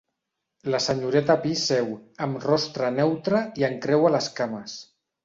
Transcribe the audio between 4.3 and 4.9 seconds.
cames.